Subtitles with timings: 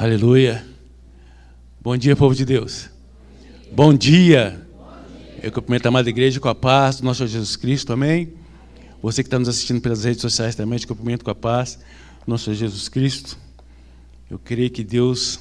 [0.00, 0.66] Aleluia.
[1.78, 2.88] Bom dia, povo de Deus.
[3.70, 4.66] Bom dia.
[5.42, 8.32] Eu cumprimento a amada igreja com a paz do nosso Jesus Cristo, amém?
[9.02, 11.78] Você que está nos assistindo pelas redes sociais também, te cumprimento com a paz
[12.24, 13.36] do nosso Jesus Cristo.
[14.30, 15.38] Eu creio que Deus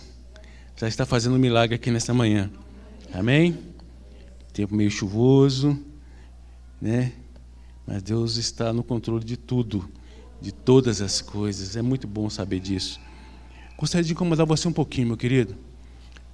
[0.76, 2.52] já está fazendo um milagre aqui nesta manhã,
[3.14, 3.58] amém?
[4.52, 5.80] Tempo meio chuvoso,
[6.82, 7.14] né?
[7.88, 9.90] Mas Deus está no controle de tudo,
[10.42, 11.78] de todas as coisas.
[11.78, 13.00] É muito bom saber disso.
[13.80, 15.56] Gostaria de incomodar você um pouquinho, meu querido.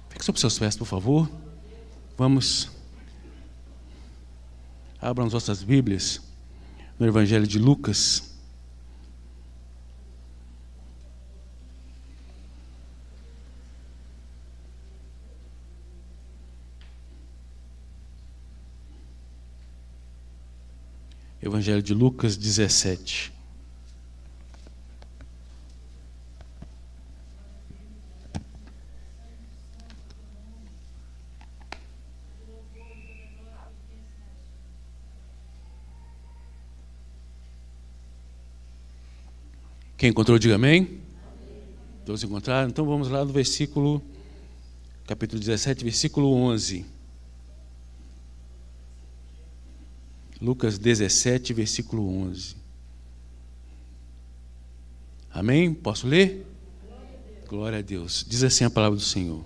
[0.08, 1.30] Fique sobre seus pés, por favor.
[2.18, 2.72] Vamos.
[5.00, 6.20] Abram as vossas Bíblias
[6.98, 8.34] no Evangelho de Lucas.
[21.40, 23.35] Evangelho de Lucas 17.
[39.96, 41.00] Quem encontrou, diga amém.
[42.04, 42.68] Todos encontraram?
[42.68, 44.02] Então vamos lá no versículo,
[45.06, 46.84] capítulo 17, versículo 11.
[50.40, 52.56] Lucas 17, versículo 11.
[55.32, 55.72] Amém?
[55.72, 56.46] Posso ler?
[57.48, 58.24] Glória a Deus.
[58.28, 59.42] Diz assim a palavra do Senhor.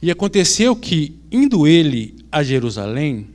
[0.00, 3.28] E aconteceu que, indo ele a Jerusalém,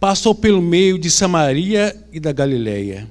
[0.00, 3.08] passou pelo meio de Samaria e da Galiléia.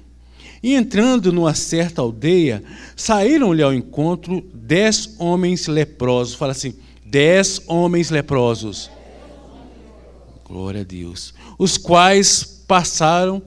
[0.66, 2.64] E entrando numa certa aldeia,
[2.96, 6.34] saíram-lhe ao encontro dez homens leprosos.
[6.34, 6.74] Fala assim:
[7.06, 8.90] dez homens leprosos.
[10.44, 11.36] Glória a Deus.
[11.60, 13.44] Os quais passaram,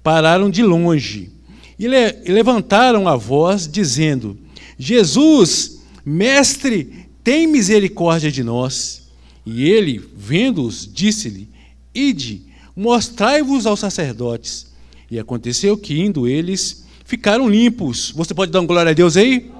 [0.00, 1.32] pararam de longe
[1.76, 4.38] e, le levantaram a voz, dizendo:
[4.78, 9.08] Jesus, mestre, tem misericórdia de nós.
[9.44, 11.48] E ele, vendo-os, disse-lhe:
[11.92, 12.42] Ide,
[12.76, 14.72] mostrai-vos aos sacerdotes.
[15.10, 18.10] E aconteceu que, indo eles, ficaram limpos.
[18.12, 19.50] Você pode dar um glória a Deus aí?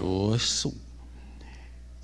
[0.00, 0.74] Ouço.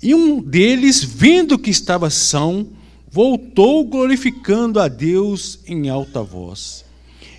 [0.01, 2.67] E um deles, vendo que estava são,
[3.09, 6.83] voltou glorificando a Deus em alta voz.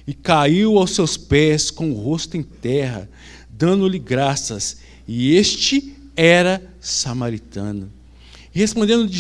[0.07, 3.09] E caiu aos seus pés com o rosto em terra,
[3.51, 4.79] dando-lhe graças.
[5.07, 7.91] E este era samaritano.
[8.55, 9.11] E respondendo,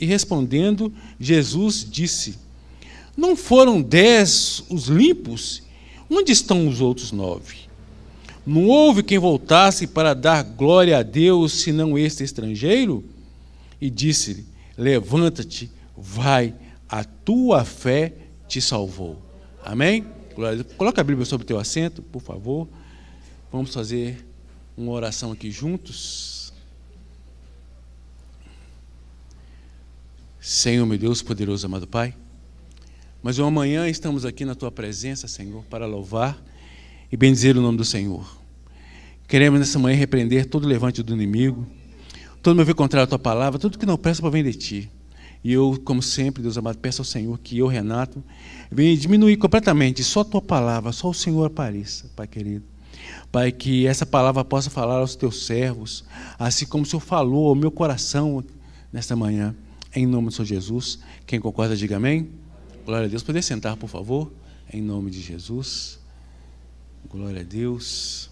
[0.00, 2.38] e respondendo Jesus disse:
[3.18, 5.64] não foram dez os limpos?
[6.08, 7.56] Onde estão os outros nove?
[8.46, 13.04] Não houve quem voltasse para dar glória a Deus, senão este estrangeiro?
[13.80, 14.46] E disse-lhe:
[14.76, 16.54] Levanta-te, vai,
[16.88, 18.14] a tua fé
[18.46, 19.20] te salvou.
[19.64, 20.06] Amém?
[20.76, 22.68] Coloca a Bíblia sobre o teu assento, por favor.
[23.50, 24.24] Vamos fazer
[24.76, 26.52] uma oração aqui juntos.
[30.40, 32.14] Senhor, meu Deus, poderoso amado Pai.
[33.22, 36.40] Mas amanhã estamos aqui na tua presença, Senhor, para louvar
[37.10, 38.24] e bendizer o nome do Senhor.
[39.26, 41.66] Queremos nessa manhã repreender todo levante do inimigo,
[42.42, 44.90] todo meu contrário à tua palavra, tudo que não presta para vir de ti.
[45.42, 48.22] E eu, como sempre, Deus amado, peço ao Senhor que eu, Renato,
[48.70, 52.64] venha diminuir completamente só a tua palavra, só o Senhor apareça, Pai querido.
[53.32, 56.04] Pai, que essa palavra possa falar aos teus servos,
[56.38, 58.44] assim como o Senhor falou ao meu coração
[58.92, 59.54] nesta manhã.
[59.94, 60.98] Em nome do Senhor Jesus.
[61.26, 62.28] Quem concorda, diga amém.
[62.88, 63.22] Glória a Deus.
[63.22, 64.32] Poder sentar, por favor?
[64.72, 66.00] Em nome de Jesus.
[67.06, 68.30] Glória a Deus.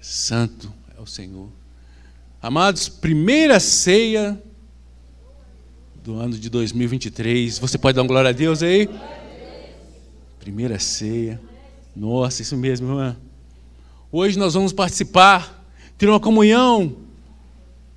[0.00, 1.48] Santo é o Senhor.
[2.42, 4.42] Amados, primeira ceia
[6.02, 7.60] do ano de 2023.
[7.60, 8.90] Você pode dar uma glória a Deus aí?
[10.40, 11.40] Primeira ceia.
[11.94, 13.16] Nossa, isso mesmo, irmã.
[14.10, 15.64] Hoje nós vamos participar,
[15.96, 17.03] ter uma comunhão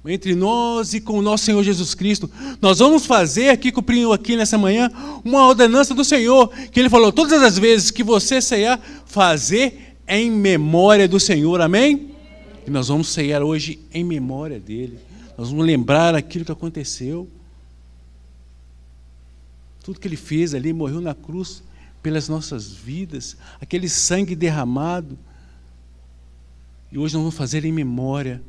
[0.05, 2.29] entre nós e com o nosso Senhor Jesus Cristo.
[2.61, 4.89] Nós vamos fazer aqui, cumprindo aqui nessa manhã,
[5.23, 10.31] uma ordenança do Senhor, que Ele falou, todas as vezes que você ceiar, fazer em
[10.31, 12.11] memória do Senhor, amém?
[12.65, 14.99] E nós vamos ceiar hoje em memória dEle.
[15.37, 17.27] Nós vamos lembrar aquilo que aconteceu.
[19.83, 21.63] Tudo que Ele fez ali, morreu na cruz
[22.01, 25.17] pelas nossas vidas, aquele sangue derramado.
[26.91, 28.41] E hoje nós vamos fazer em memória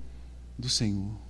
[0.57, 1.28] do Senhor.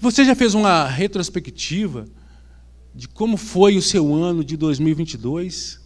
[0.00, 2.06] Você já fez uma retrospectiva
[2.94, 5.80] de como foi o seu ano de 2022?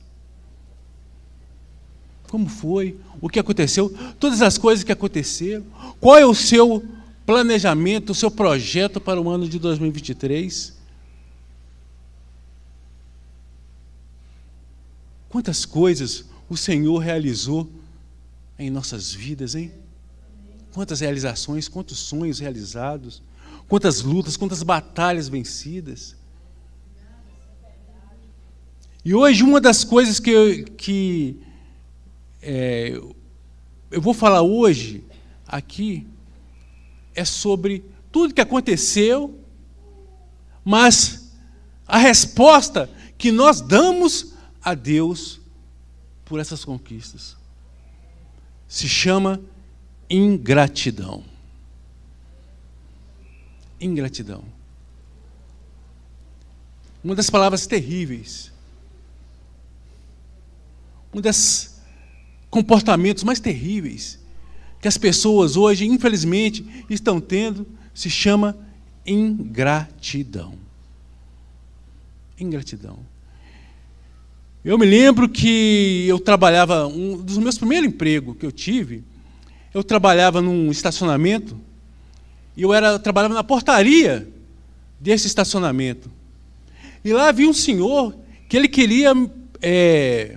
[2.28, 2.98] Como foi?
[3.20, 3.90] O que aconteceu?
[4.20, 5.64] Todas as coisas que aconteceram?
[6.00, 6.84] Qual é o seu
[7.24, 10.76] planejamento, o seu projeto para o ano de 2023?
[15.28, 17.70] Quantas coisas o Senhor realizou
[18.58, 19.72] em nossas vidas, hein?
[20.72, 23.22] Quantas realizações, quantos sonhos realizados,
[23.68, 26.16] quantas lutas, quantas batalhas vencidas.
[29.04, 31.40] E hoje, uma das coisas que, eu, que
[32.42, 33.00] é,
[33.90, 35.04] eu vou falar hoje
[35.46, 36.06] aqui
[37.14, 39.38] é sobre tudo que aconteceu,
[40.64, 41.32] mas
[41.86, 45.40] a resposta que nós damos a Deus
[46.24, 47.36] por essas conquistas
[48.66, 49.40] se chama
[50.10, 51.24] ingratidão.
[53.80, 54.44] Ingratidão.
[57.02, 58.52] Uma das palavras terríveis.
[61.14, 61.78] Um dos
[62.50, 64.18] comportamentos mais terríveis
[64.80, 68.56] que as pessoas hoje, infelizmente, estão tendo se chama
[69.06, 70.54] ingratidão.
[72.38, 72.98] Ingratidão.
[74.64, 79.02] Eu me lembro que eu trabalhava, um dos meus primeiros empregos que eu tive,
[79.72, 81.58] eu trabalhava num estacionamento
[82.58, 84.28] e eu era, trabalhava na portaria
[84.98, 86.10] desse estacionamento.
[87.04, 88.12] E lá havia um senhor
[88.48, 89.12] que ele queria
[89.62, 90.36] é,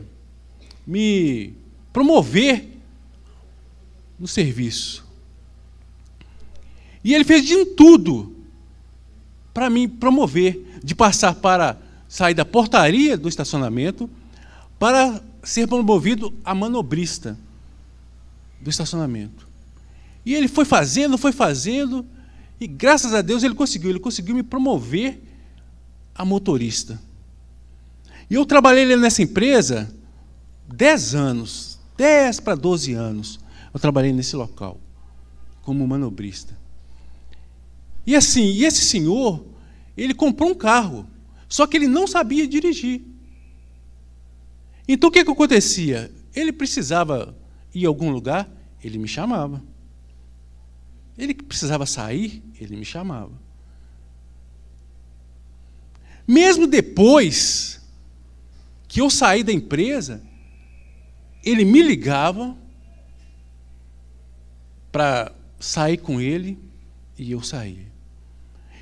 [0.86, 1.56] me
[1.92, 2.78] promover
[4.20, 5.04] no serviço.
[7.04, 8.36] E ele fez de tudo
[9.52, 11.76] para me promover, de passar para
[12.08, 14.08] sair da portaria do estacionamento
[14.78, 17.36] para ser promovido a manobrista
[18.62, 19.51] do estacionamento.
[20.26, 22.06] E ele foi fazendo, foi fazendo,
[22.60, 25.22] e graças a Deus ele conseguiu, ele conseguiu me promover
[26.14, 27.02] a motorista.
[28.30, 29.94] E eu trabalhei nessa empresa
[30.68, 33.40] 10 anos, 10 para 12 anos.
[33.74, 34.80] Eu trabalhei nesse local
[35.62, 36.58] como manobrista.
[38.06, 39.44] E assim, e esse senhor,
[39.96, 41.06] ele comprou um carro,
[41.48, 43.02] só que ele não sabia dirigir.
[44.88, 46.12] Então o que, que acontecia?
[46.36, 47.36] Ele precisava
[47.74, 48.50] ir a algum lugar,
[48.84, 49.62] ele me chamava.
[51.18, 53.32] Ele precisava sair, ele me chamava.
[56.28, 57.82] Mesmo depois
[58.88, 60.22] que eu saí da empresa,
[61.44, 62.58] ele me ligava
[64.92, 66.58] para sair com ele
[67.18, 67.88] e eu saía.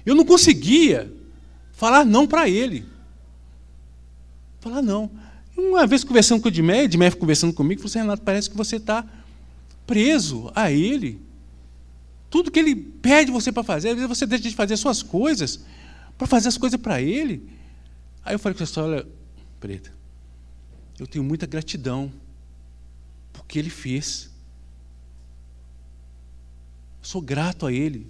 [0.05, 1.11] Eu não conseguia
[1.73, 2.85] falar não para ele.
[4.59, 5.09] Falar não.
[5.55, 8.77] Uma vez conversando com o Edmé, Edmé conversando comigo, falou assim, Renato, parece que você
[8.77, 9.05] está
[9.85, 11.21] preso a ele.
[12.29, 15.61] Tudo que ele pede você para fazer, às vezes você deixa de fazer suas coisas
[16.17, 17.49] para fazer as coisas para ele.
[18.23, 19.07] Aí eu falei com você, olha,
[19.59, 19.91] Preta,
[20.99, 22.11] eu tenho muita gratidão
[23.33, 24.29] por que ele fez.
[27.01, 28.07] Sou grato a ele,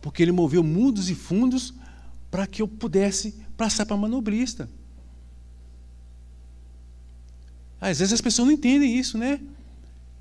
[0.00, 1.72] porque ele moveu mundos e fundos
[2.30, 4.68] para que eu pudesse passar para manobrista.
[7.80, 9.40] Às vezes as pessoas não entendem isso, né?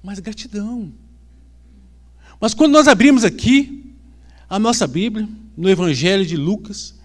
[0.03, 0.91] Mas gratidão.
[2.41, 3.93] Mas quando nós abrimos aqui
[4.49, 6.95] a nossa Bíblia, no Evangelho de Lucas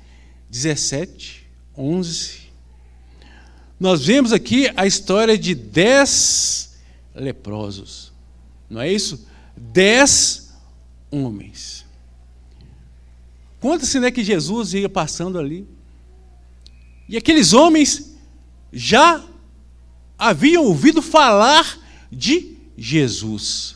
[0.49, 1.47] 17,
[1.77, 2.39] 11,
[3.79, 6.79] nós vemos aqui a história de dez
[7.15, 8.15] leprosos.
[8.71, 9.27] Não é isso?
[9.55, 10.55] Dez
[11.11, 11.85] homens.
[13.61, 15.67] Conta-se né, que Jesus ia passando ali.
[17.07, 18.17] E aqueles homens
[18.73, 19.23] já
[20.19, 21.79] haviam ouvido falar
[22.11, 23.76] de Jesus.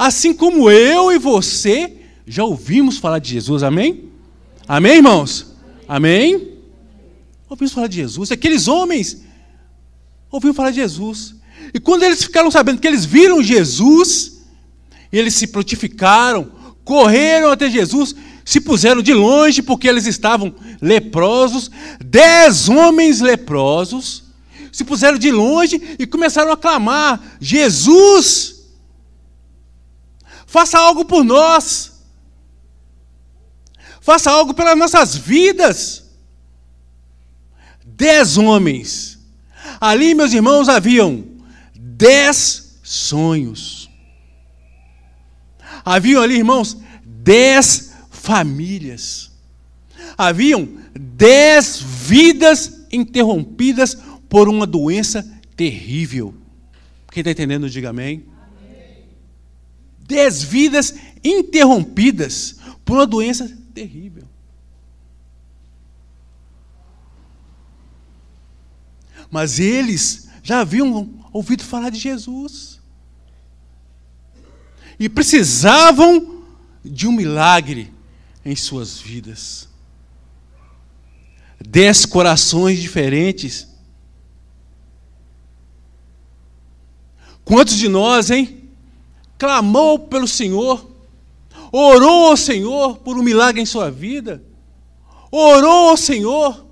[0.00, 1.92] Assim como eu e você
[2.26, 4.04] já ouvimos falar de Jesus, amém?
[4.66, 5.48] Amém, irmãos?
[5.86, 6.54] Amém?
[7.46, 8.32] Ouvimos falar de Jesus.
[8.32, 9.22] Aqueles homens
[10.30, 11.34] ouviram falar de Jesus.
[11.74, 14.40] E quando eles ficaram sabendo que eles viram Jesus,
[15.12, 16.50] eles se prontificaram,
[16.82, 21.70] correram até Jesus, se puseram de longe porque eles estavam leprosos.
[22.02, 24.24] Dez homens leprosos
[24.72, 28.59] se puseram de longe e começaram a clamar: Jesus,
[30.50, 31.92] faça algo por nós,
[34.00, 36.10] faça algo pelas nossas vidas.
[37.86, 39.16] Dez homens,
[39.80, 41.24] ali, meus irmãos, haviam
[41.72, 43.88] dez sonhos.
[45.84, 49.30] Haviam ali, irmãos, dez famílias.
[50.18, 53.96] Haviam dez vidas interrompidas
[54.28, 56.34] por uma doença terrível.
[57.12, 58.29] Quem está entendendo, diga amém.
[60.10, 64.24] Dez vidas interrompidas por uma doença terrível.
[69.30, 72.80] Mas eles já haviam ouvido falar de Jesus.
[74.98, 76.42] E precisavam
[76.84, 77.94] de um milagre
[78.44, 79.68] em suas vidas.
[81.64, 83.70] Dez corações diferentes
[87.50, 88.59] Quantos de nós, hein?
[89.40, 90.86] Clamou pelo Senhor,
[91.72, 94.44] orou ao Senhor por um milagre em sua vida,
[95.30, 96.66] orou ao Senhor,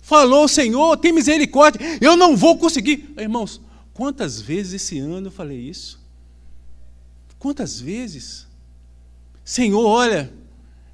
[0.00, 3.12] falou: Senhor, tem misericórdia, eu não vou conseguir.
[3.18, 3.60] Irmãos,
[3.92, 6.00] quantas vezes esse ano eu falei isso?
[7.36, 8.46] Quantas vezes?
[9.44, 10.32] Senhor, olha,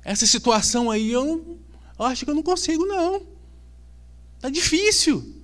[0.02, 1.58] essa situação aí eu, não,
[1.98, 3.20] eu acho que eu não consigo, não.
[4.36, 5.34] Está difícil.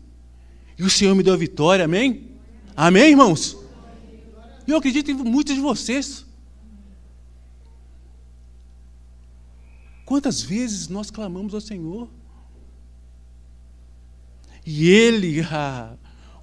[0.78, 2.33] E o Senhor me deu a vitória, amém?
[2.76, 3.56] Amém, irmãos?
[4.66, 6.24] Eu acredito em muitos de vocês.
[10.04, 12.08] Quantas vezes nós clamamos ao Senhor?
[14.66, 15.94] E Ele, ah,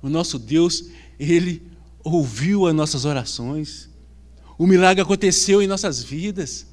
[0.02, 1.62] o nosso Deus, Ele
[2.04, 3.90] ouviu as nossas orações.
[4.58, 6.66] O milagre aconteceu em nossas vidas.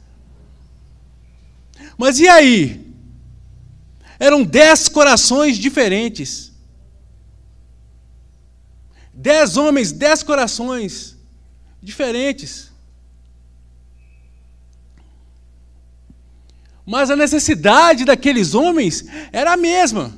[1.96, 2.94] Mas e aí?
[4.18, 6.47] Eram dez corações diferentes.
[9.20, 11.18] Dez homens, dez corações
[11.82, 12.70] diferentes.
[16.86, 20.16] Mas a necessidade daqueles homens era a mesma.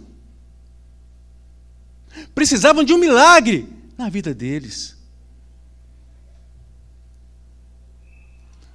[2.34, 3.66] Precisavam de um milagre
[3.96, 4.98] na vida deles.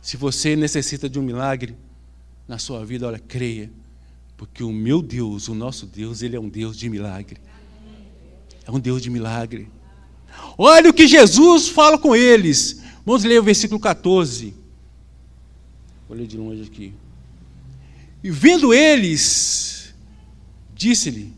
[0.01, 1.77] Se você necessita de um milagre
[2.47, 3.71] na sua vida, olha, creia,
[4.35, 7.39] porque o meu Deus, o nosso Deus, ele é um Deus de milagre.
[8.65, 9.69] É um Deus de milagre.
[10.57, 12.81] Olha o que Jesus fala com eles.
[13.05, 14.53] Vamos ler o versículo 14.
[16.07, 16.93] Vou ler de longe aqui.
[18.23, 19.93] E vendo eles,
[20.73, 21.31] disse-lhe: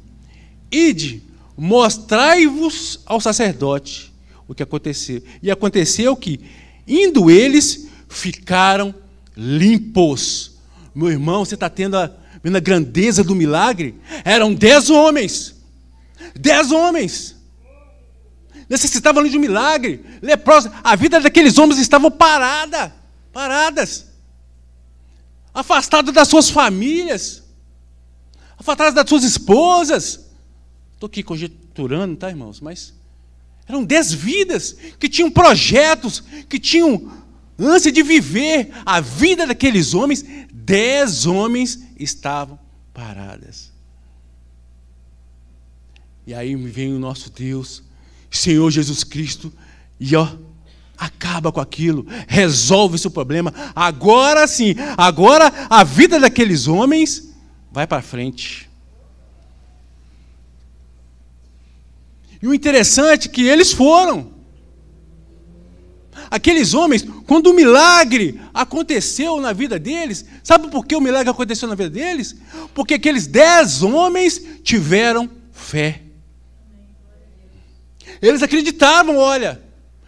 [0.72, 1.24] Ide,
[1.58, 4.14] mostrai-vos ao sacerdote
[4.48, 5.22] o que aconteceu.
[5.42, 6.40] E aconteceu que,
[6.88, 8.94] indo eles, ficaram
[9.36, 10.58] limpos.
[10.94, 12.12] Meu irmão, você está tendo a,
[12.44, 13.96] vendo a grandeza do milagre?
[14.24, 15.56] Eram dez homens.
[16.36, 17.37] Dez homens.
[18.70, 20.04] Necessitavam de um milagre.
[20.22, 20.72] Leprosos.
[20.84, 22.94] A vida daqueles homens estava parada.
[23.32, 24.08] Paradas.
[25.54, 27.44] Afastados das suas famílias.
[28.58, 30.28] Afastados das suas esposas
[30.98, 32.60] Estou aqui conjecturando, tá, irmãos?
[32.60, 32.92] Mas
[33.68, 37.12] eram dez vidas que tinham projetos, que tinham
[37.58, 40.26] ânsia de viver a vida daqueles homens.
[40.52, 42.60] Dez homens estavam
[42.92, 43.72] paradas.
[46.26, 47.84] E aí vem o nosso Deus,
[48.30, 49.52] Senhor Jesus Cristo,
[50.00, 50.28] e ó,
[50.98, 53.54] acaba com aquilo, resolve esse problema.
[53.76, 57.34] Agora sim, agora a vida daqueles homens
[57.72, 58.68] vai para frente.
[62.42, 64.36] E o interessante é que eles foram.
[66.30, 71.68] Aqueles homens, quando o milagre aconteceu na vida deles, sabe por que o milagre aconteceu
[71.68, 72.36] na vida deles?
[72.74, 76.07] Porque aqueles dez homens tiveram fé.
[78.22, 79.62] Eles acreditavam, olha,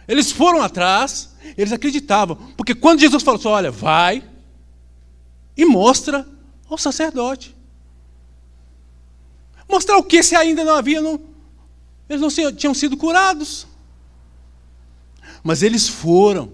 [0.06, 4.22] eles foram atrás, eles acreditavam, porque quando Jesus falou assim, olha, vai
[5.56, 6.26] e mostra
[6.68, 7.54] ao sacerdote.
[9.68, 11.20] Mostrar o que se ainda não havia, não,
[12.08, 13.66] eles não tinham sido curados.
[15.44, 16.52] Mas eles foram.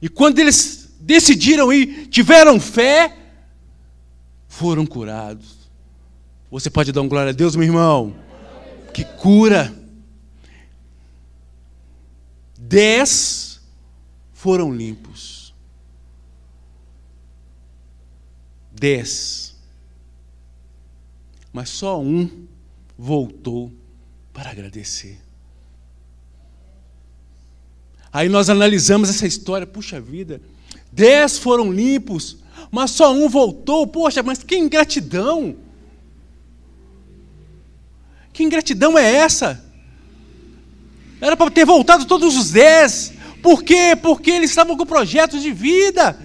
[0.00, 3.14] E quando eles decidiram ir, tiveram fé,
[4.48, 5.56] foram curados.
[6.50, 8.16] Você pode dar um glória a Deus, meu irmão?
[8.94, 9.75] Que cura.
[12.68, 13.60] Dez
[14.32, 15.54] foram limpos.
[18.72, 19.54] Dez.
[21.52, 22.48] Mas só um
[22.98, 23.72] voltou
[24.32, 25.16] para agradecer.
[28.12, 30.40] Aí nós analisamos essa história, puxa vida,
[30.90, 32.38] dez foram limpos,
[32.70, 35.56] mas só um voltou, poxa, mas que ingratidão!
[38.32, 39.65] Que ingratidão é essa?
[41.20, 43.12] Era para ter voltado todos os dez.
[43.42, 43.96] Por quê?
[44.00, 46.18] Porque eles estavam com projetos de vida.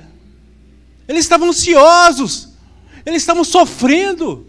[1.08, 2.50] Eles estavam ansiosos.
[3.06, 4.48] Eles estavam sofrendo.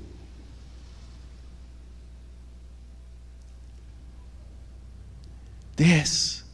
[5.76, 6.44] Dez.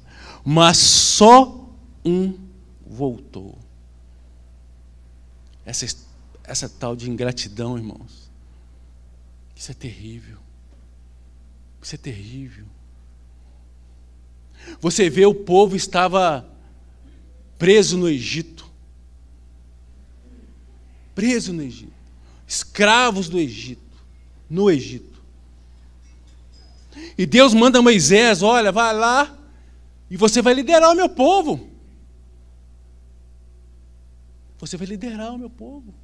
[0.45, 1.69] Mas só
[2.05, 2.39] um
[2.87, 3.59] voltou.
[5.65, 5.87] Essa,
[6.45, 8.31] essa tal de ingratidão, irmãos.
[9.55, 10.39] Isso é terrível.
[11.83, 12.67] Isso é terrível.
[14.81, 16.49] Você vê o povo estava
[17.59, 18.69] preso no Egito.
[21.15, 21.93] Preso no Egito.
[22.47, 23.83] Escravos do Egito.
[24.49, 25.21] No Egito.
[27.17, 29.37] E Deus manda Moisés: olha, vai lá
[30.11, 31.69] e você vai liderar o meu povo.
[34.59, 35.95] Você vai liderar o meu povo.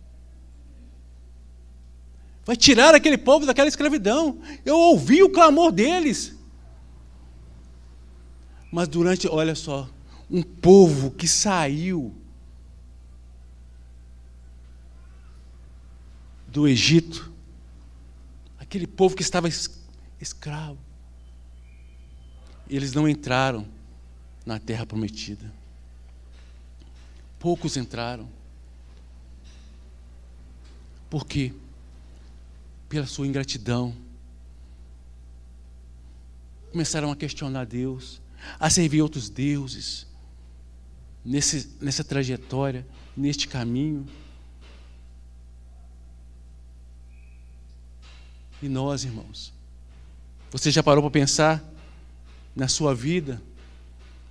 [2.44, 4.38] Vai tirar aquele povo daquela escravidão.
[4.64, 6.34] Eu ouvi o clamor deles.
[8.74, 9.88] Mas durante, olha só,
[10.28, 12.12] um povo que saiu
[16.48, 17.32] do Egito,
[18.58, 19.48] aquele povo que estava
[20.20, 20.76] escravo,
[22.68, 23.64] eles não entraram
[24.44, 25.52] na terra prometida.
[27.38, 28.28] Poucos entraram.
[31.08, 31.54] Por quê?
[32.88, 33.94] Pela sua ingratidão.
[36.72, 38.20] Começaram a questionar Deus,
[38.58, 40.06] a servir outros deuses,
[41.24, 42.86] nesse, nessa trajetória,
[43.16, 44.06] neste caminho.
[48.62, 49.52] E nós, irmãos,
[50.50, 51.64] você já parou para pensar
[52.54, 53.42] na sua vida?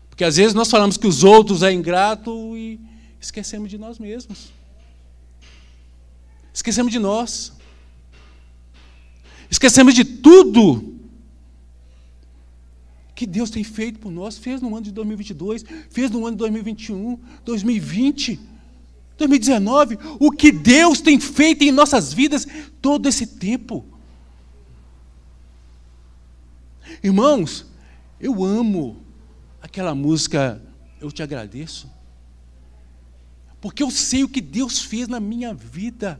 [0.09, 2.79] Porque às vezes nós falamos que os outros é ingrato e
[3.19, 4.51] esquecemos de nós mesmos.
[6.53, 7.53] Esquecemos de nós.
[9.49, 10.92] Esquecemos de tudo
[13.23, 16.39] que Deus tem feito por nós, fez no ano de 2022, fez no ano de
[16.39, 18.37] 2021, 2020,
[19.17, 22.45] 2019, o que Deus tem feito em nossas vidas
[22.81, 23.85] todo esse tempo.
[27.01, 27.65] Irmãos,
[28.19, 29.01] eu amo
[29.61, 30.61] aquela música
[30.99, 31.89] Eu Te Agradeço,
[33.61, 36.19] porque eu sei o que Deus fez na minha vida.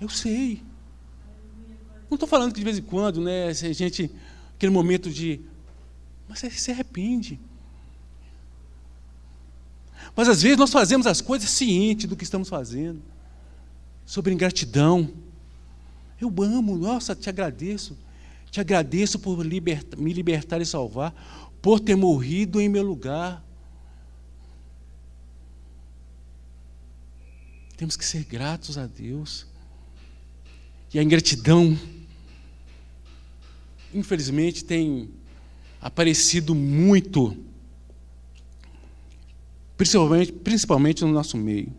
[0.00, 0.62] Eu sei.
[2.10, 4.10] Não estou falando que de vez em quando, né, a gente,
[4.56, 5.40] aquele momento de.
[6.28, 7.38] Mas você se arrepende.
[10.16, 13.00] Mas às vezes nós fazemos as coisas cientes do que estamos fazendo,
[14.04, 15.08] sobre ingratidão.
[16.20, 17.96] Eu amo, nossa, te agradeço.
[18.50, 21.14] Te agradeço por me libertar e salvar,
[21.62, 23.44] por ter morrido em meu lugar.
[27.76, 29.46] Temos que ser gratos a Deus.
[30.92, 31.78] E a ingratidão,
[33.94, 35.10] infelizmente, tem
[35.80, 37.36] aparecido muito,
[39.76, 41.72] principalmente, principalmente no nosso meio.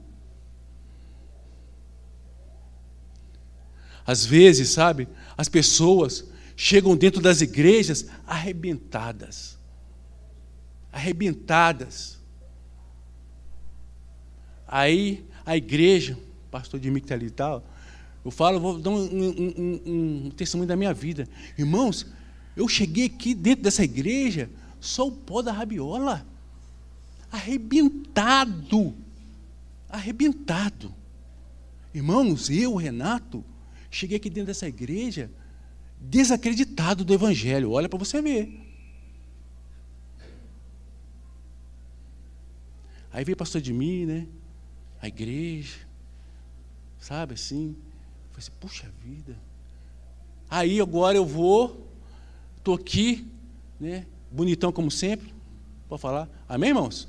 [4.06, 5.08] Às vezes, sabe,
[5.38, 9.58] as pessoas chegam dentro das igrejas arrebentadas.
[10.92, 12.20] Arrebentadas.
[14.68, 16.18] Aí a igreja,
[16.50, 17.64] pastor de ali e tal,
[18.24, 19.82] eu falo, vou dar um, um, um,
[20.26, 21.28] um, testemunho da minha vida.
[21.58, 22.06] Irmãos,
[22.56, 26.26] eu cheguei aqui dentro dessa igreja, só o pó da rabiola.
[27.32, 28.94] Arrebentado.
[29.90, 30.94] Arrebentado.
[31.94, 33.44] Irmãos, eu, Renato,
[33.92, 35.30] Cheguei aqui dentro dessa igreja
[36.00, 37.72] desacreditado do Evangelho.
[37.72, 38.58] Olha para você ver.
[43.12, 44.28] Aí veio pastor de mim, né?
[45.02, 45.76] A igreja.
[46.98, 47.76] Sabe assim?
[48.32, 49.38] Eu falei assim, puxa vida.
[50.50, 51.88] Aí agora eu vou,
[52.58, 53.28] estou aqui,
[53.80, 54.06] né?
[54.32, 55.34] Bonitão como sempre.
[55.88, 56.30] Pode falar?
[56.48, 57.08] Amém, irmãos?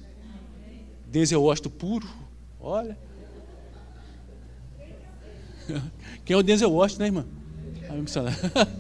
[1.07, 2.09] Denzel Washington puro.
[2.61, 2.99] Olha.
[6.25, 7.27] Quem é o Denzel Washington, né, irmã?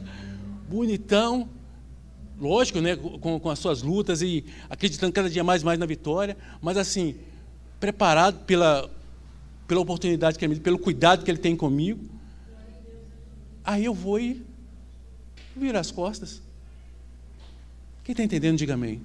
[0.68, 1.48] Bonitão,
[2.40, 6.36] lógico, né, com, com, as suas lutas e acreditando cada dia mais mais na vitória,
[6.60, 7.16] mas assim,
[7.78, 8.90] preparado pela,
[9.68, 12.21] pela oportunidade que ele me pelo cuidado que ele tem comigo.
[13.64, 14.44] Aí eu vou e
[15.56, 16.42] viro as costas.
[18.04, 19.00] Quem está entendendo, diga amém.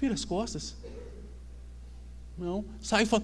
[0.00, 0.74] Vira as costas.
[2.36, 3.22] Não, sai e fala,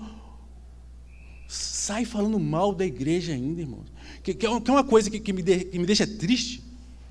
[1.48, 3.86] sai falando mal da igreja ainda, irmãos.
[4.22, 6.62] Que, que é uma coisa que, que, me de, que me deixa triste.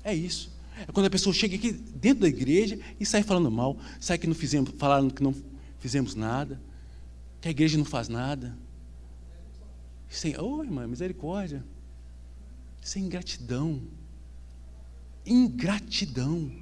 [0.04, 0.50] É isso.
[0.88, 4.26] É quando a pessoa chega aqui dentro da igreja e sai falando mal, sai que
[4.26, 5.34] não fizemos, falando que não
[5.78, 6.60] fizemos nada,
[7.40, 8.56] que a igreja não faz nada.
[10.08, 11.64] Sem, oh, irmã, misericórdia.
[12.86, 13.82] Isso é ingratidão.
[15.26, 16.52] Ingratidão.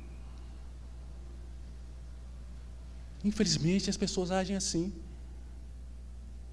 [3.22, 4.90] Infelizmente as pessoas agem assim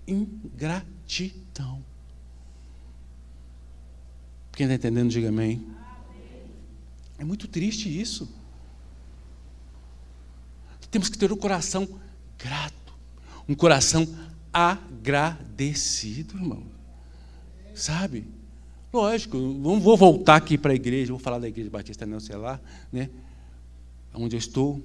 [0.06, 1.82] ingratidão.
[4.52, 5.66] Quem está entendendo, diga amém.
[7.18, 8.30] É muito triste isso.
[10.90, 11.88] Temos que ter um coração
[12.38, 12.94] grato,
[13.48, 14.06] um coração
[14.52, 16.66] agradecido, irmão.
[17.74, 18.41] Sabe?
[18.94, 23.10] Lógico, não vou voltar aqui para a igreja, vou falar da igreja Batista Neocelar, né?
[24.14, 24.84] Onde eu estou.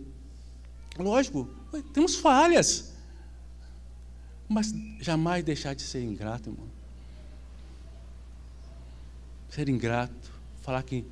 [0.97, 1.49] Lógico,
[1.93, 2.95] temos falhas.
[4.49, 6.69] Mas jamais deixar de ser ingrato, irmão.
[9.49, 10.31] Ser ingrato,
[10.63, 11.05] falar que,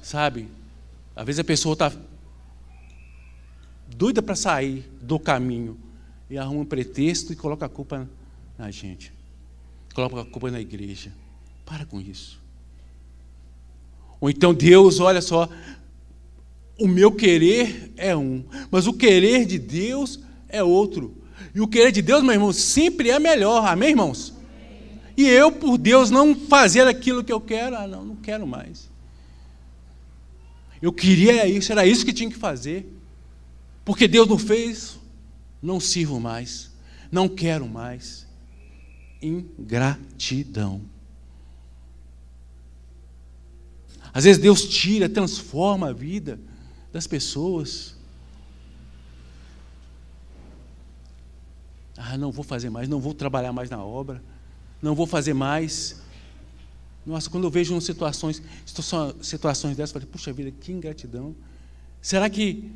[0.00, 0.48] sabe,
[1.14, 1.92] às vezes a pessoa está
[3.88, 5.76] doida para sair do caminho
[6.30, 8.08] e arruma um pretexto e coloca a culpa
[8.56, 9.12] na gente.
[9.92, 11.12] Coloca a culpa na igreja.
[11.66, 12.40] Para com isso.
[14.20, 15.48] Ou então Deus, olha só,
[16.78, 21.14] o meu querer é um, mas o querer de Deus é outro.
[21.54, 23.66] E o querer de Deus, meu irmão, sempre é melhor.
[23.66, 24.32] Amém, irmãos?
[25.16, 28.88] E eu, por Deus, não fazer aquilo que eu quero, ah, não, não quero mais.
[30.80, 32.86] Eu queria isso, era isso que tinha que fazer.
[33.84, 34.98] Porque Deus não fez,
[35.62, 36.70] não sirvo mais,
[37.10, 38.26] não quero mais.
[39.22, 40.82] Ingratidão.
[44.16, 46.40] Às vezes Deus tira, transforma a vida
[46.90, 47.94] das pessoas.
[51.94, 54.22] Ah, não vou fazer mais, não vou trabalhar mais na obra,
[54.80, 56.00] não vou fazer mais.
[57.04, 58.40] Nossa, quando eu vejo situações,
[59.20, 61.36] situações dessas, eu falei, puxa vida, que ingratidão.
[62.00, 62.72] Será que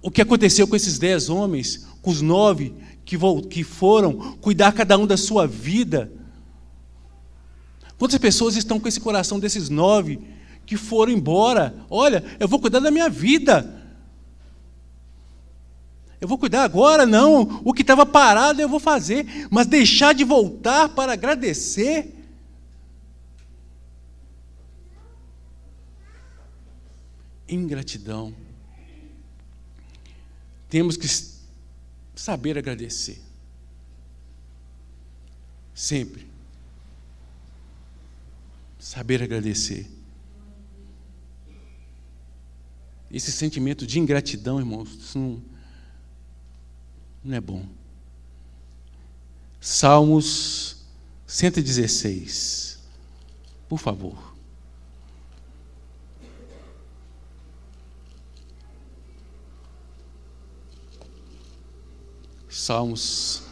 [0.00, 2.72] o que aconteceu com esses dez homens, com os nove
[3.04, 6.12] que foram cuidar cada um da sua vida?
[7.98, 10.20] Quantas pessoas estão com esse coração desses nove
[10.64, 11.74] que foram embora?
[11.90, 13.74] Olha, eu vou cuidar da minha vida.
[16.20, 17.04] Eu vou cuidar agora?
[17.04, 17.60] Não.
[17.64, 19.26] O que estava parado eu vou fazer.
[19.50, 22.14] Mas deixar de voltar para agradecer.
[27.48, 28.32] Ingratidão.
[30.68, 31.08] Temos que
[32.14, 33.20] saber agradecer.
[35.74, 36.27] Sempre.
[38.78, 39.90] Saber agradecer.
[43.10, 45.42] Esse sentimento de ingratidão, irmãos, isso não
[47.22, 47.66] não é bom.
[49.60, 50.76] Salmos
[51.26, 52.78] 116.
[53.68, 54.34] Por favor.
[62.48, 63.42] Salmos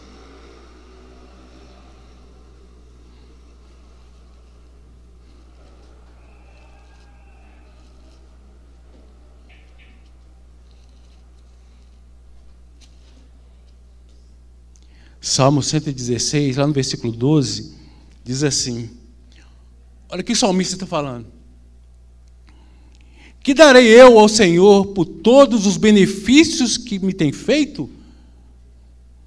[15.36, 17.74] Salmo 116, lá no versículo 12,
[18.24, 18.88] diz assim:
[20.08, 21.26] Olha que o salmista está falando.
[23.42, 27.90] Que darei eu ao Senhor por todos os benefícios que me tem feito?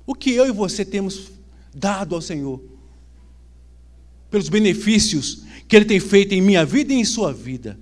[0.03, 1.31] O que eu e você temos
[1.75, 2.59] dado ao Senhor?
[4.31, 7.79] Pelos benefícios que Ele tem feito em minha vida e em sua vida.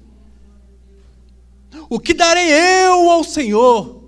[1.89, 4.03] O que darei eu ao Senhor?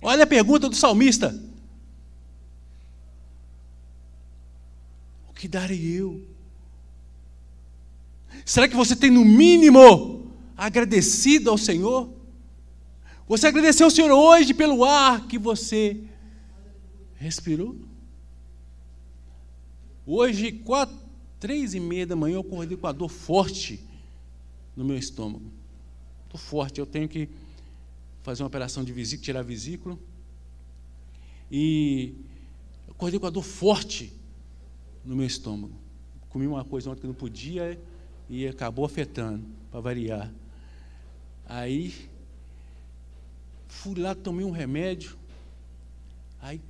[0.00, 1.45] Olha a pergunta do salmista.
[5.36, 6.26] Que darei eu?
[8.44, 12.10] Será que você tem, no mínimo, agradecido ao Senhor?
[13.28, 16.00] Você agradeceu ao Senhor hoje pelo ar que você
[17.16, 17.76] respirou?
[20.06, 20.96] Hoje, quatro,
[21.38, 23.80] três e meia da manhã, eu acordei com a dor forte
[24.74, 25.50] no meu estômago.
[26.24, 27.28] Estou forte, eu tenho que
[28.22, 29.98] fazer uma operação de vesícula, tirar a vesícula.
[31.50, 32.14] E
[32.88, 34.12] acordei com a dor forte
[35.06, 35.72] no meu estômago.
[36.28, 37.80] Comi uma coisa ontem que não podia
[38.28, 40.32] e acabou afetando, para variar.
[41.46, 41.94] Aí
[43.68, 45.16] fui lá, tomei um remédio,
[46.40, 46.60] aí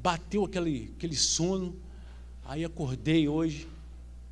[0.00, 1.74] bateu aquele, aquele sono,
[2.44, 3.68] aí acordei hoje,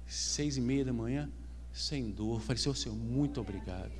[0.06, 1.28] seis e meia da manhã,
[1.72, 2.40] sem dor.
[2.40, 3.92] Falei, Senhor, muito obrigado.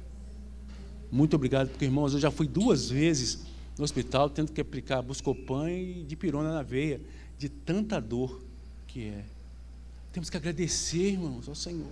[1.11, 5.71] Muito obrigado, porque, irmãos, eu já fui duas vezes no hospital tendo que aplicar Buscopan
[5.71, 7.01] e dipirona na veia,
[7.37, 8.48] de tanta dor
[8.89, 9.25] que é.
[10.13, 11.87] Temos que agradecer, irmãos, ao Senhor.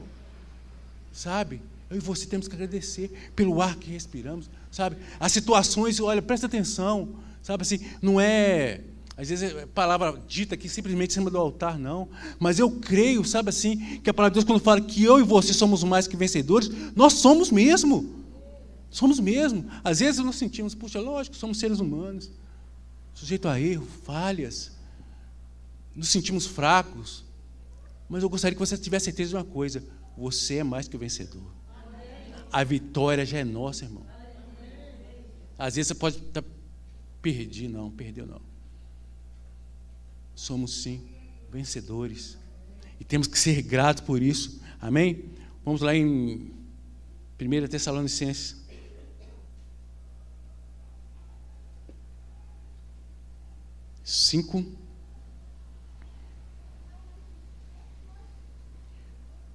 [1.12, 1.62] Sabe?
[1.88, 4.96] Eu e você temos que agradecer pelo ar que respiramos, sabe?
[5.20, 7.08] As situações, olha, presta atenção,
[7.42, 8.80] sabe assim, não é
[9.16, 12.06] às vezes é palavra dita aqui simplesmente em cima do altar, não.
[12.38, 15.22] Mas eu creio, sabe assim, que a palavra de Deus, quando fala que eu e
[15.22, 18.14] você somos mais que vencedores, nós somos mesmo.
[18.90, 19.64] Somos mesmo.
[19.82, 22.30] Às vezes nós sentimos, puxa, lógico, somos seres humanos,
[23.14, 24.75] sujeito a erro, falhas
[25.96, 27.24] nos sentimos fracos.
[28.08, 29.82] Mas eu gostaria que você tivesse certeza de uma coisa:
[30.16, 31.50] você é mais que o vencedor.
[32.52, 34.06] A vitória já é nossa, irmão.
[35.58, 36.44] Às vezes você pode estar
[37.22, 38.40] perdido, não, perdeu não.
[40.34, 41.02] Somos sim
[41.50, 42.36] vencedores.
[43.00, 44.60] E temos que ser gratos por isso.
[44.80, 45.30] Amém?
[45.64, 46.52] Vamos lá em
[47.40, 48.56] 1 Tessalonicenses.
[54.04, 54.64] Cinco.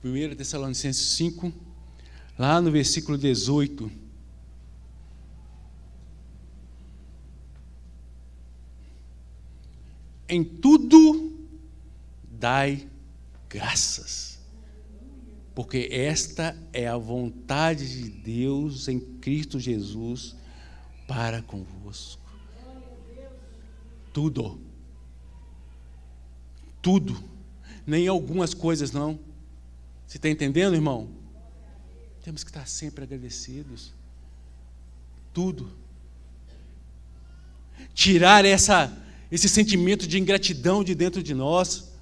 [0.04, 1.54] 1 Tessalonicenses 5,
[2.38, 3.92] lá no versículo 18.
[10.28, 11.32] Em tudo
[12.24, 12.88] dai
[13.50, 14.40] graças.
[15.54, 20.36] porque esta é a vontade de Deus em Cristo Jesus
[21.06, 22.22] para convosco.
[24.14, 24.60] Tudo.
[26.82, 27.22] Tudo.
[27.86, 29.20] Nem algumas coisas, não.
[30.12, 31.10] Você está entendendo, irmão?
[32.22, 33.94] Temos que estar sempre agradecidos.
[35.34, 35.72] Tudo.
[37.94, 38.92] Tirar essa,
[39.32, 41.94] esse sentimento de ingratidão de dentro de nós.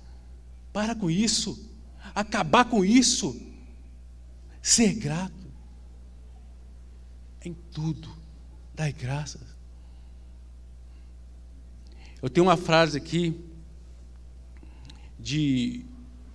[0.74, 1.70] Para com isso.
[2.16, 3.40] Acabar com isso.
[4.60, 5.46] Ser grato.
[7.46, 8.10] Em tudo.
[8.74, 9.56] Dai graças.
[12.20, 13.40] Eu tenho uma frase aqui
[15.20, 15.86] de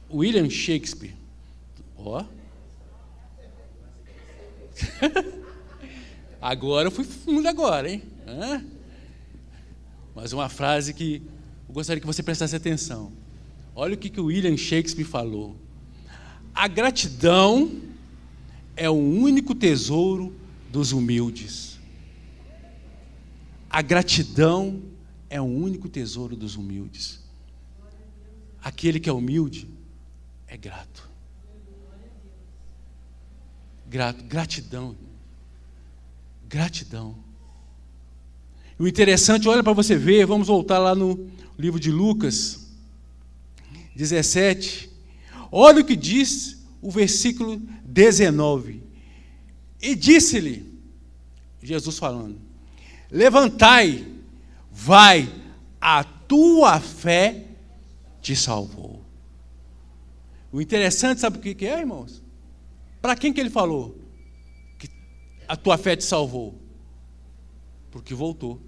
[0.08, 1.23] William Shakespeare.
[2.04, 2.22] Ó.
[2.22, 2.44] Oh.
[6.40, 8.02] agora eu fui fundo agora, hein?
[8.26, 8.64] Hã?
[10.14, 11.22] Mas uma frase que
[11.68, 13.12] eu gostaria que você prestasse atenção.
[13.74, 15.56] Olha o que, que o William Shakespeare falou.
[16.54, 17.80] A gratidão
[18.76, 20.32] é o único tesouro
[20.70, 21.80] dos humildes.
[23.68, 24.82] A gratidão
[25.28, 27.20] é o único tesouro dos humildes.
[28.62, 29.68] Aquele que é humilde
[30.46, 31.13] é grato.
[33.94, 34.96] Grato, gratidão.
[36.48, 37.14] Gratidão.
[38.76, 42.72] O interessante, olha para você ver, vamos voltar lá no livro de Lucas
[43.94, 44.90] 17.
[45.48, 48.82] Olha o que diz o versículo 19.
[49.80, 50.76] E disse-lhe,
[51.62, 52.36] Jesus falando:
[53.08, 54.08] Levantai,
[54.72, 55.32] vai,
[55.80, 57.44] a tua fé
[58.20, 59.04] te salvou.
[60.50, 62.23] O interessante, sabe o que é, irmãos?
[63.04, 64.00] Para quem que ele falou?
[64.78, 64.88] Que
[65.46, 66.58] a tua fé te salvou.
[67.90, 68.58] Porque voltou.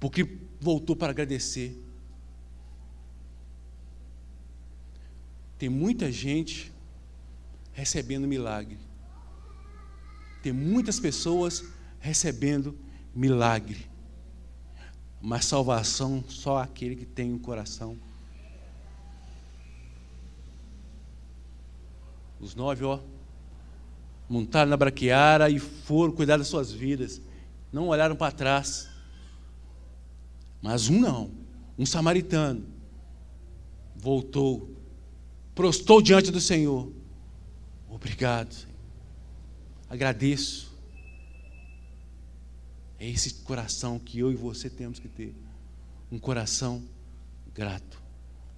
[0.00, 1.80] Porque voltou para agradecer.
[5.56, 6.72] Tem muita gente
[7.72, 8.76] recebendo milagre.
[10.42, 11.62] Tem muitas pessoas
[12.00, 12.76] recebendo
[13.14, 13.88] milagre.
[15.22, 17.96] Mas salvação só aquele que tem um coração.
[22.40, 22.98] Os nove, ó,
[24.28, 27.20] montaram na braquiara e foram cuidar das suas vidas.
[27.72, 28.88] Não olharam para trás.
[30.62, 31.30] Mas um não,
[31.78, 32.66] um samaritano,
[33.96, 34.76] voltou,
[35.54, 36.90] prostou diante do Senhor.
[37.88, 38.74] Obrigado, Senhor.
[39.88, 40.70] Agradeço.
[42.98, 45.34] É esse coração que eu e você temos que ter.
[46.12, 46.82] Um coração
[47.54, 48.00] grato.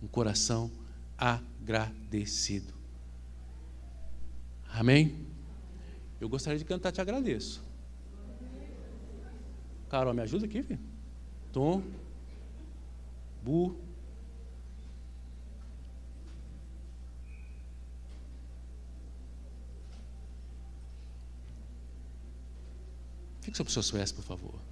[0.03, 0.71] Um coração
[1.17, 2.82] agradecido.
[4.73, 5.27] Amém?
[6.21, 7.63] Eu gostaria de cantar Te Agradeço.
[9.89, 10.81] Carol, me ajuda aqui, filho?
[11.53, 11.83] Tom.
[13.43, 13.77] Bu.
[23.43, 24.72] Fique sobre os seus pés, por favor.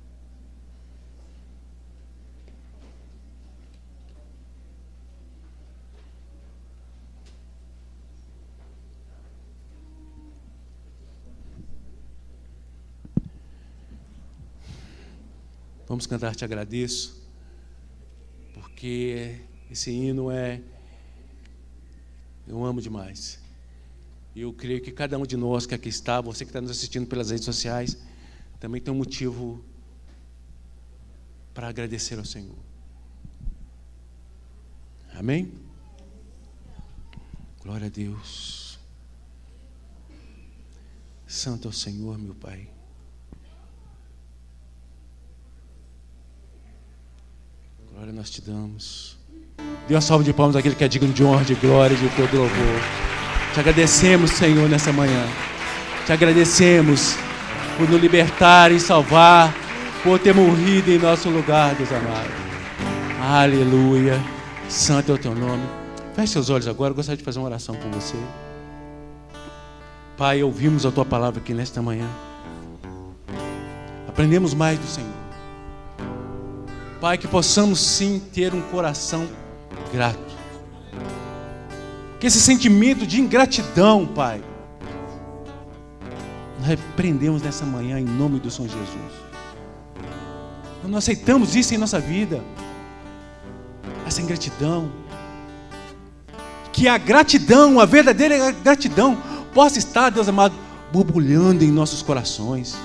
[15.90, 17.20] Vamos cantar Te Agradeço,
[18.55, 20.62] porque esse hino é.
[22.46, 23.40] Eu amo demais.
[24.33, 26.70] E eu creio que cada um de nós que aqui está, você que está nos
[26.70, 27.98] assistindo pelas redes sociais,
[28.61, 29.64] também tem um motivo
[31.53, 32.55] para agradecer ao Senhor.
[35.12, 35.53] Amém?
[37.64, 38.79] Glória a Deus.
[41.26, 42.70] Santo é o Senhor, meu Pai.
[48.10, 49.16] Glória nós te damos.
[49.86, 52.36] Dê uma salva de palmas àquele que é digno de honra, de glória, de todo
[52.36, 52.80] louvor.
[53.54, 55.26] Te agradecemos, Senhor, nessa manhã.
[56.06, 57.14] Te agradecemos
[57.76, 59.54] por nos libertar e salvar,
[60.02, 62.30] por ter morrido em nosso lugar, Deus amado.
[63.22, 64.20] Aleluia.
[64.68, 65.62] Santo é o teu nome.
[66.14, 68.16] Feche seus olhos agora, eu gostaria de fazer uma oração com você.
[70.16, 72.08] Pai, ouvimos a tua palavra aqui nesta manhã.
[74.08, 75.09] Aprendemos mais do Senhor.
[77.00, 79.26] Pai, que possamos sim ter um coração
[79.90, 80.18] grato.
[82.18, 84.42] Que esse sentimento de ingratidão, Pai,
[86.58, 89.12] nós repreendemos nessa manhã em nome do Senhor Jesus.
[90.82, 92.44] Nós não aceitamos isso em nossa vida.
[94.06, 94.92] Essa ingratidão.
[96.70, 99.16] Que a gratidão, a verdadeira gratidão,
[99.54, 100.54] possa estar, Deus amado,
[100.92, 102.76] borbulhando em nossos corações.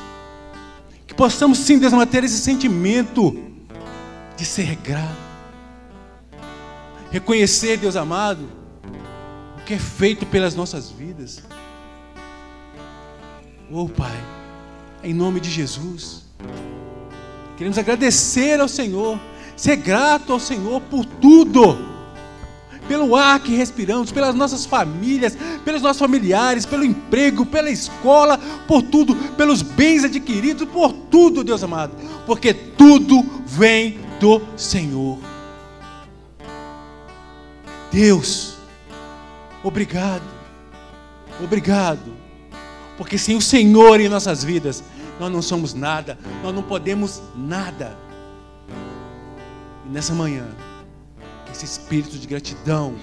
[1.05, 3.54] Que possamos sim, Deus amado, ter esse sentimento
[4.35, 5.35] de ser grato.
[7.11, 8.49] Reconhecer, Deus amado,
[9.65, 11.43] que é feito pelas nossas vidas.
[13.71, 14.15] Oh, Pai,
[15.03, 16.23] em nome de Jesus,
[17.57, 19.19] queremos agradecer ao Senhor,
[19.55, 21.95] ser grato ao Senhor por tudo
[22.87, 28.81] pelo ar que respiramos, pelas nossas famílias, pelos nossos familiares, pelo emprego, pela escola, por
[28.83, 31.93] tudo, pelos bens adquiridos, por tudo, Deus amado,
[32.25, 35.17] porque tudo vem do Senhor.
[37.91, 38.57] Deus,
[39.63, 40.23] obrigado,
[41.41, 42.13] obrigado,
[42.97, 44.83] porque sem o Senhor em nossas vidas,
[45.19, 47.97] nós não somos nada, nós não podemos nada.
[49.85, 50.45] E nessa manhã,
[51.51, 52.95] esse espírito de gratidão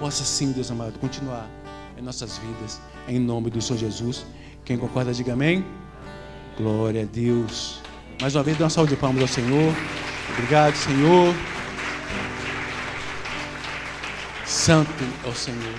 [0.00, 1.48] possa sim, Deus amado, continuar
[1.96, 4.26] em nossas vidas, em nome do Senhor Jesus.
[4.64, 5.64] Quem concorda, diga amém.
[6.56, 7.80] Glória a Deus.
[8.20, 9.72] Mais uma vez, dê uma salva de palmas ao Senhor.
[10.32, 11.34] Obrigado, Senhor.
[14.46, 15.74] Santo é o Senhor.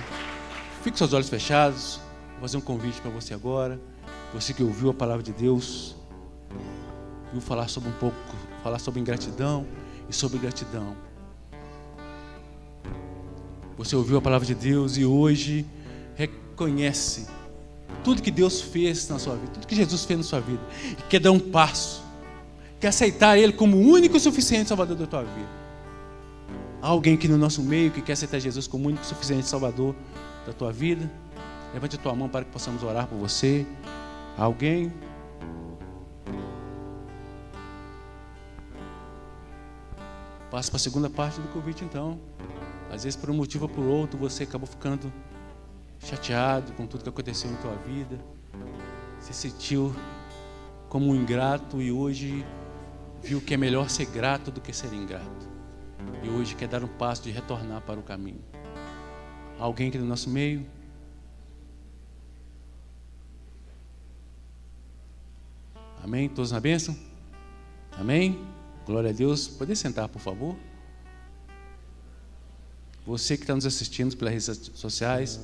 [0.82, 2.00] Fique seus olhos fechados.
[2.32, 3.80] Vou fazer um convite para você agora.
[4.32, 5.96] Você que ouviu a palavra de Deus,
[7.32, 8.16] viu falar sobre um pouco,
[8.62, 9.66] falar sobre ingratidão
[10.08, 10.96] e sobre gratidão.
[13.76, 15.66] Você ouviu a palavra de Deus e hoje
[16.14, 17.26] reconhece
[18.04, 20.62] tudo que Deus fez na sua vida, tudo que Jesus fez na sua vida,
[20.92, 22.03] e quer dar um passo,
[22.80, 25.64] quer aceitar Ele como o único e suficiente Salvador da tua vida.
[26.82, 29.46] Há alguém aqui no nosso meio que quer aceitar Jesus como o único e suficiente
[29.46, 29.94] Salvador
[30.46, 31.10] da tua vida?
[31.72, 33.66] Levante a tua mão para que possamos orar por você.
[34.36, 34.92] Há alguém?
[40.50, 42.20] Passa para a segunda parte do convite então.
[42.92, 45.12] Às vezes, por um motivo ou por outro, você acabou ficando
[45.98, 48.20] chateado com tudo que aconteceu em tua vida.
[49.18, 49.92] Se sentiu
[50.88, 52.46] como um ingrato e hoje
[53.24, 55.48] viu que é melhor ser grato do que ser ingrato.
[56.22, 58.40] E hoje quer dar um passo de retornar para o caminho.
[59.58, 60.66] Alguém aqui no nosso meio?
[66.02, 66.28] Amém?
[66.28, 66.94] Todos na bênção?
[67.92, 68.38] Amém?
[68.84, 69.48] Glória a Deus.
[69.48, 70.54] Pode sentar, por favor?
[73.06, 75.40] Você que está nos assistindo pelas redes sociais,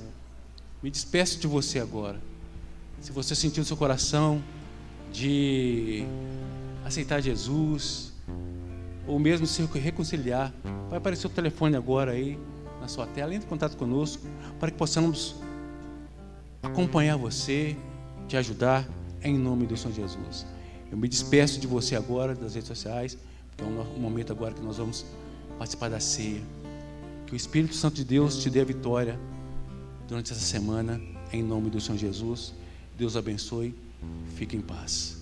[0.83, 2.21] me despeço de você agora.
[3.01, 4.43] Se você sentiu no seu coração
[5.11, 6.05] de
[6.85, 8.13] aceitar Jesus,
[9.07, 10.53] ou mesmo se reconciliar,
[10.89, 12.39] vai aparecer o telefone agora aí
[12.81, 14.23] na sua tela, entre em contato conosco,
[14.59, 15.37] para que possamos
[16.63, 17.77] acompanhar você,
[18.29, 18.89] te ajudar,
[19.23, 20.47] em nome do Senhor Jesus.
[20.91, 23.17] Eu me despeço de você agora das redes sociais,
[23.49, 25.05] porque é um momento agora que nós vamos
[25.59, 26.41] participar da ceia.
[27.27, 29.19] Que o Espírito Santo de Deus te dê a vitória
[30.09, 31.01] durante essa semana,
[31.33, 32.55] em nome do Senhor Jesus.
[32.99, 33.75] Deus abençoe.
[34.35, 35.20] Fique em paz.